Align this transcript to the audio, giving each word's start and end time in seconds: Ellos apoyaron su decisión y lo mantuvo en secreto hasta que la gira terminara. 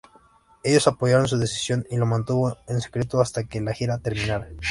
Ellos 0.63 0.87
apoyaron 0.87 1.27
su 1.27 1.37
decisión 1.37 1.85
y 1.91 1.95
lo 1.97 2.07
mantuvo 2.07 2.57
en 2.67 2.81
secreto 2.81 3.21
hasta 3.21 3.43
que 3.43 3.61
la 3.61 3.71
gira 3.71 3.99
terminara. 3.99 4.49